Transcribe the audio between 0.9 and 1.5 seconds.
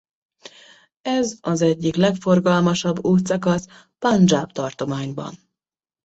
Ez